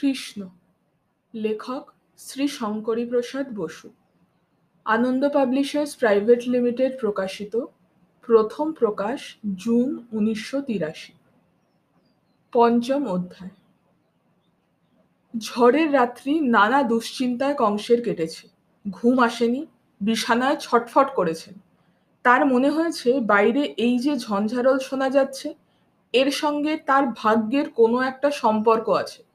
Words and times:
কৃষ্ণ, 0.00 0.48
লেখক 1.34 1.90
Shri 2.18 2.48
Shankari 2.48 3.04
Prasad 3.06 3.46
Basu. 3.56 3.90
Ananda 4.84 5.28
publishers 5.28 5.96
private 5.96 6.48
limited 6.48 7.00
প্রকাশিত 7.00 7.64
প্রথম 8.20 8.72
প্রকাশ 8.72 9.36
জুন 9.56 10.06
উনিশশো 10.12 10.60
তিরাশি। 10.60 11.12
পঞ্চম 12.52 13.06
অধ্যায়। 13.06 13.50
ঝড়ের 15.38 15.92
রাত্রি 15.92 16.40
নানা 16.40 16.82
দুশ্চিন্তায় 16.82 17.54
কংসের 17.54 18.02
কেটেছে। 18.02 18.48
ঘুম 18.90 19.18
আসেনি, 19.18 19.66
বিছানায় 20.00 20.56
ছটফট 20.56 21.14
করেছেন। 21.14 21.54
তার 22.22 22.46
মনে 22.46 22.70
হয়েছে 22.70 23.20
বাইরে 23.20 23.74
এই 23.76 23.98
যে 23.98 24.16
ঝঞ্ঝারল 24.16 24.78
শোনা 24.78 25.10
যাচ্ছে, 25.10 25.54
এর 26.12 26.30
সঙ্গে 26.30 26.76
তার 26.76 27.06
ভাগ্যের 27.06 27.70
কোনো 27.70 28.00
একটা 28.00 28.30
সম্পর্ক 28.30 28.88
আছে। 28.88 29.29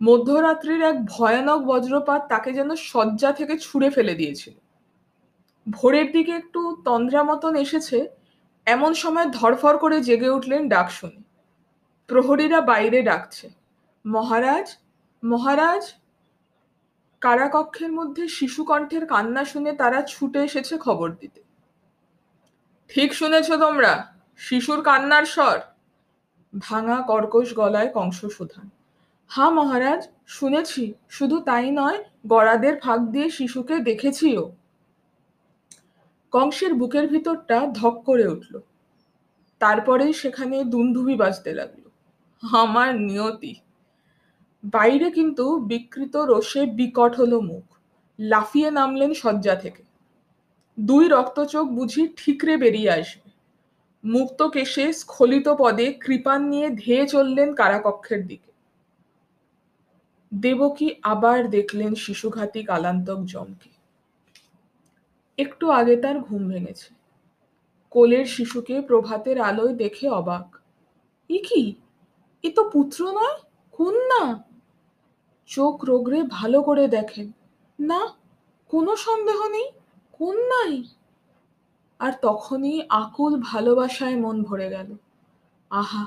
মধ্যরাত্রির 0.00 0.82
এক 0.82 1.04
ভয়ানক 1.04 1.60
বজ্রপাত 1.64 2.22
তাকে 2.28 2.52
যেন 2.52 2.74
শয্যা 2.74 3.32
থেকে 3.32 3.58
ছুঁড়ে 3.58 3.90
ফেলে 3.90 4.14
দিয়েছিল। 4.14 4.54
ভোরের 5.66 6.12
দিকে 6.12 6.32
একটু 6.32 6.82
তন্দ্রা 6.84 7.22
মতন 7.22 7.56
এসেছে, 7.56 8.08
এমন 8.66 8.94
সময় 8.94 9.26
ধরফর 9.30 9.78
করে 9.78 10.00
জেগে 10.00 10.30
উঠলেন 10.30 10.68
ডাক 10.68 10.90
শুনে 10.90 11.20
প্রহরীরা 12.08 12.60
বাইরে 12.60 13.02
ডাকছে, 13.02 13.50
মহারাজ 14.04 14.76
মহারাজ! 15.22 15.94
কারাকক্ষের 17.22 17.92
মধ্যে 17.92 18.28
শিশু 18.28 18.64
কণ্ঠের 18.64 19.06
কান্না 19.06 19.44
শুনে 19.44 19.72
তারা 19.72 20.02
ছুটে 20.02 20.42
এসেছে 20.42 20.78
খবর 20.78 21.10
দিতে। 21.10 21.40
ঠিক 22.90 23.14
শুনেছ 23.14 23.52
তোমরা, 23.52 24.12
শিশুর 24.36 24.82
কান্নার 24.82 25.24
স্বর! 25.24 25.58
ভাঙা 26.54 27.02
কর্কশ 27.02 27.54
গলায় 27.54 27.90
কংস 27.94 28.24
সুধান। 28.24 28.75
হা 29.30 29.50
মহারাজ, 29.50 30.08
শুনেছি। 30.26 30.94
শুধু 31.08 31.40
তাই 31.40 31.70
নয় 31.70 32.04
গড়াদের 32.26 32.80
ফাঁক 32.80 33.00
দিয়ে 33.00 33.30
শিশুকে 33.30 33.78
দেখেছিও। 33.78 34.52
কংসের 36.30 36.74
বুকের 36.74 37.08
ভিতরটা 37.08 37.66
ধক 37.74 38.02
করে 38.06 38.28
উঠল। 38.28 38.60
তারপরেই 39.58 40.12
সেখানে 40.12 40.64
দুন্দুবি 40.64 41.14
বাজতে 41.14 41.54
লাগল। 41.54 41.90
আমার 42.54 43.00
নিয়তি। 43.00 43.54
বাইরে 44.64 45.10
কিন্তু 45.10 45.58
বিকৃত 45.58 46.16
রোষে 46.16 46.66
বিকট 46.66 47.16
হলো 47.16 47.40
মুখ। 47.40 47.64
লাফিয়ে 48.18 48.70
নামলেন 48.70 49.14
শয্যা 49.14 49.54
থেকে। 49.54 49.82
দুই 50.80 51.08
রক্তচোখ 51.08 51.68
বুঝি 51.68 52.08
ঠিকরে 52.16 52.56
বেরিয়ে 52.56 52.90
আসবে। 52.90 53.30
মুক্ত 54.04 54.42
কেশে 54.42 54.92
স্খলিত 54.92 55.48
পদে 55.58 55.92
কৃপান 55.92 56.48
নিয়ে 56.48 56.70
ধেয়ে 56.70 57.06
চললেন 57.06 57.54
কারাকক্ষের 57.54 58.26
দিকে। 58.26 58.55
দেবকী 60.34 60.94
আবার 61.02 61.50
দেখলেন 61.50 61.94
শিশুঘাতী 61.94 62.62
কালান্তক 62.62 63.18
জমকে। 63.24 63.70
একটু 65.38 65.70
আগে 65.70 65.96
তার 65.96 66.20
ঘুম 66.20 66.48
ভেঙেছে। 66.48 66.94
কোলের 67.90 68.24
শিশুকে 68.24 68.80
প্রভাতের 68.80 69.40
আলোয় 69.40 69.74
দেখে 69.74 70.08
অবাক। 70.08 70.56
ই 71.30 71.38
কি? 71.38 71.74
এ 72.42 72.52
তো 72.52 72.70
পুত্র 72.70 73.12
নয়, 73.12 73.40
কন্যা। 73.72 74.42
চোখ 75.46 75.84
রোগরে 75.84 76.22
ভালো 76.22 76.62
করে 76.62 76.88
দেখেন। 76.88 77.32
না, 77.80 78.08
কোনো 78.68 78.96
সন্দেহ 78.96 79.48
নেই, 79.48 79.70
কন্যাই। 80.12 80.84
আর 81.98 82.12
তখনই 82.22 82.82
আকুল 82.88 83.40
ভালোবাসায় 83.40 84.16
মন 84.16 84.42
ভরে 84.42 84.70
গেল। 84.70 84.96
আহা 85.70 86.06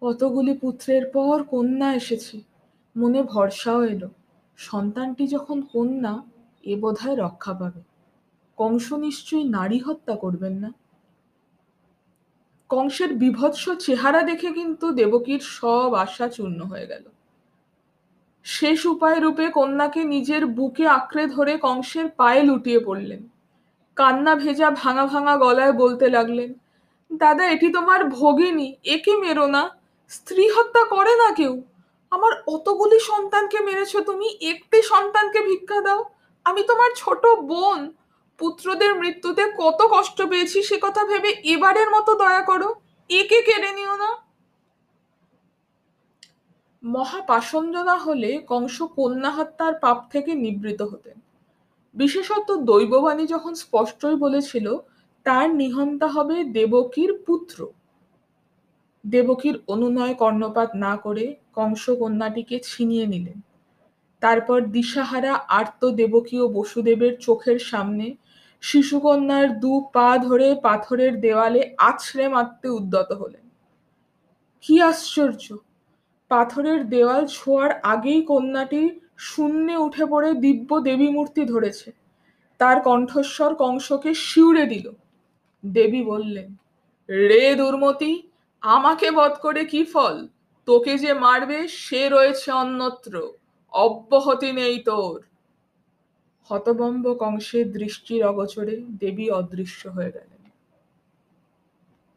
কতগুলি 0.00 0.54
পুত্রের 0.54 1.06
পর 1.06 1.42
কন্যা 1.42 1.94
এসেছে। 1.94 2.40
মনে 2.96 3.22
ভরসাও 3.22 3.84
এলো। 3.84 4.08
সন্তানটি 4.56 5.26
যখন 5.26 5.62
কন্যা, 5.62 6.22
এ 6.64 6.76
বোধহয় 6.76 7.16
রক্ষা 7.16 7.54
পাবে। 7.54 7.82
কংস 8.56 8.92
নিশ্চয়ই 8.92 9.44
নারী 9.44 9.78
হত্যা 9.78 10.16
করবেন 10.16 10.52
না। 10.52 10.72
কংসের 12.68 13.14
বিভৎস 13.14 13.68
চেহারা 13.78 14.22
দেখে 14.22 14.52
কিন্তু 14.52 14.92
দেবকীর 14.92 15.40
সব 15.40 15.94
আশা 15.94 16.28
চূর্ণ 16.28 16.60
হয়ে 16.60 16.86
গেল। 16.86 17.04
শেষ 18.44 18.86
উপায় 18.86 19.20
রূপে 19.20 19.50
কন্যাকে 19.50 20.04
নিজের 20.04 20.46
বুকে 20.46 20.86
আঁকড়ে 20.86 21.26
ধরে 21.26 21.58
কংসের 21.58 22.08
পায়ে 22.08 22.42
লুটিয়ে 22.42 22.80
পড়লেন। 22.80 23.28
কান্না 23.96 24.34
ভেজা 24.34 24.70
ভাঙা 24.70 25.06
ভাঙা 25.06 25.36
গলায় 25.36 25.72
বলতে 25.72 26.08
লাগলেন, 26.08 26.54
দাদা, 27.12 27.48
এটি 27.48 27.72
তোমার 27.72 28.04
ভগিনী, 28.04 28.76
একে 28.84 29.16
মেরো 29.16 29.46
না। 29.46 29.70
স্ত্রী 30.08 30.48
হত্যা 30.48 30.84
করে 30.84 31.16
না 31.16 31.34
কেউ? 31.34 31.62
আমার 32.10 32.32
অতগুলি 32.46 32.98
সন্তানকে 33.00 33.60
মেরেছ 33.60 33.96
তুমি, 33.96 34.28
একটি 34.40 34.82
সন্তানকে 34.82 35.40
ভিক্ষা 35.40 35.80
দাও। 35.80 36.04
আমি 36.44 36.62
তোমার 36.62 36.90
ছোট 36.96 37.26
বোন। 37.26 37.92
পুত্রদের 38.38 38.94
মৃত্যুতে 38.94 39.42
কত 39.58 39.80
কষ্ট 39.90 40.22
পেয়েছি, 40.22 40.62
সে 40.62 40.76
কথা 40.82 41.04
ভেবে 41.04 41.28
এবারের 41.28 41.90
মতো 41.90 42.14
দয়া 42.14 42.42
করো। 42.42 42.74
একে 43.10 43.42
কেড়ে 43.42 43.72
নিও 43.72 43.96
না। 43.96 44.10
মহাপাসঞ্জনা 46.82 47.96
হলে 47.98 48.42
কংস 48.46 48.82
কন্যা 48.82 49.30
হত্যার 49.30 49.74
পাপ 49.74 49.98
থেকে 50.12 50.34
নিবৃত 50.34 50.82
হতেন। 50.82 51.20
বিশেষত 51.94 52.52
দৈববাণী 52.52 53.26
যখন 53.26 53.54
স্পষ্টই 53.54 54.16
বলেছিল, 54.16 54.76
তার 55.24 55.54
নিহন্তা 55.54 56.06
হবে 56.06 56.44
দেবকীর 56.44 57.18
পুত্র। 57.26 57.68
দেবকীর 59.06 59.56
অনুনয় 59.68 60.14
কর্ণপাত 60.14 60.70
না 60.74 60.96
করে 60.96 61.36
কংস 61.56 61.90
কন্যাটিকে 61.90 62.60
ছিনিয়ে 62.60 63.06
নিলেন। 63.06 63.38
তারপর 64.22 64.60
দিশাহারা 64.66 65.32
আর্ত 65.48 65.82
দেবকী 65.90 66.36
ও 66.40 66.48
বসুদেবের 66.48 67.18
চোখের 67.18 67.58
সামনে 67.58 68.06
শিশুকন্যার 68.62 69.60
দু 69.60 69.80
পা 69.94 70.18
ধরে 70.18 70.54
পাথরের 70.62 71.20
দেওয়ালে 71.20 71.74
আছড়ে 71.78 72.28
মারতে 72.28 72.68
উদ্যত 72.68 73.12
হলেন। 73.12 73.44
কি 74.64 74.82
আশ্চর্য! 74.82 75.44
পাথরের 76.30 76.80
দেওয়াল 76.88 77.26
ছোঁয়ার 77.26 77.70
আগেই 77.84 78.22
কন্যাটি 78.22 78.82
শূন্যে 79.18 79.76
উঠে 79.76 80.04
পড়ে 80.06 80.30
দিব্য 80.34 80.70
দেবী 80.80 81.08
মূর্তি 81.08 81.44
ধরেছে। 81.44 81.90
তার 82.60 82.80
কণ্ঠস্বর 82.80 83.54
কংসকে 83.54 84.14
শিউরে 84.14 84.66
দিল। 84.66 84.86
দেবী 85.64 86.02
বললেন, 86.04 86.48
রে 87.08 87.54
দুর্মতি, 87.54 88.12
আমাকে 88.62 89.10
বধ 89.10 89.34
করে 89.40 89.62
কি 89.64 89.84
ফল? 89.84 90.16
তোকে 90.66 90.98
যে 90.98 91.12
মারবে, 91.12 91.68
সে 91.68 92.08
রয়েছে 92.08 92.52
অন্যত্র। 92.52 93.14
অব্যাহতি 93.72 94.52
নেই 94.52 94.78
তোর। 94.78 95.18
হতবম্ব 96.50 97.14
কংসের 97.14 97.72
দৃষ্টির 97.72 98.24
অগচরে 98.24 98.76
দেবী 98.98 99.30
অদৃশ্য 99.30 99.88
হয়ে 99.88 100.10
গেলেন। 100.10 100.35